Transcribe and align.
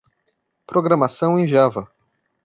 Programação 0.65 1.37
em 1.37 1.47
Java. 1.47 1.87